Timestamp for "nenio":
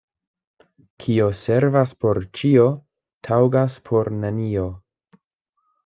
4.25-4.69